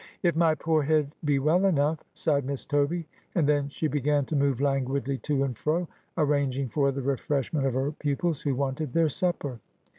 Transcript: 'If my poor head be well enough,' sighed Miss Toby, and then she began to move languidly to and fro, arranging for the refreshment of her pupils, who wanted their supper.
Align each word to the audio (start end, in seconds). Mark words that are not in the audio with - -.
'If 0.23 0.35
my 0.35 0.55
poor 0.55 0.81
head 0.81 1.11
be 1.23 1.37
well 1.37 1.63
enough,' 1.63 2.03
sighed 2.15 2.43
Miss 2.43 2.65
Toby, 2.65 3.05
and 3.35 3.47
then 3.47 3.69
she 3.69 3.87
began 3.87 4.25
to 4.25 4.35
move 4.35 4.59
languidly 4.59 5.19
to 5.19 5.43
and 5.43 5.55
fro, 5.55 5.87
arranging 6.17 6.69
for 6.69 6.91
the 6.91 7.03
refreshment 7.03 7.67
of 7.67 7.75
her 7.75 7.91
pupils, 7.91 8.41
who 8.41 8.55
wanted 8.55 8.93
their 8.93 9.09
supper. 9.09 9.59